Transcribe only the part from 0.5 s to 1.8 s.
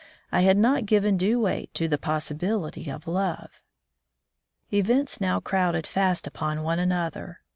not given due weight